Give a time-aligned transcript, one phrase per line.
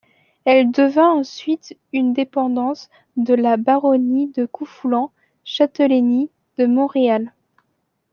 [0.45, 5.11] Elle devint ensuite une dépendance de la baronnie de Couffoulens,
[5.43, 7.31] châtellenie de Montréal.